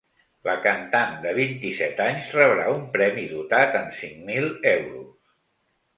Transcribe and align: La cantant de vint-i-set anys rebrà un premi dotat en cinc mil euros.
La 0.47 0.53
cantant 0.61 1.11
de 1.25 1.33
vint-i-set 1.39 2.01
anys 2.07 2.33
rebrà 2.37 2.65
un 2.79 2.81
premi 2.97 3.29
dotat 3.37 3.79
en 3.81 3.93
cinc 4.03 4.27
mil 4.31 4.51
euros. 4.75 5.37